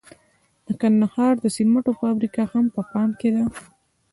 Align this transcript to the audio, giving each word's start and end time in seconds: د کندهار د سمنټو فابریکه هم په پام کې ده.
د 0.67 0.69
کندهار 0.81 1.33
د 1.39 1.45
سمنټو 1.55 1.91
فابریکه 1.99 2.43
هم 2.51 2.65
په 2.75 2.81
پام 2.91 3.09
کې 3.19 3.29
ده. 3.35 3.43